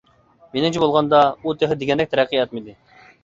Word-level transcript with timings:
مېنىڭچە 0.55 0.81
بولغاندا، 0.83 1.19
ئۇ 1.43 1.53
تېخى 1.63 1.77
دېگەندەك 1.83 2.11
تەرەققىي 2.15 2.43
ئەتمىدى. 2.45 2.75